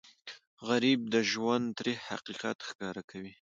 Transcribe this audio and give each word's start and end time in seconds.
غریب 0.67 0.99
د 1.13 1.15
ژوند 1.31 1.65
تریخ 1.79 1.99
حقیقت 2.11 2.57
ښکاره 2.69 3.01
کوي 3.09 3.29